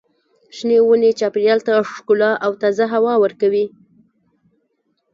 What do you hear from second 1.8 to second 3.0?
ښکلا او تازه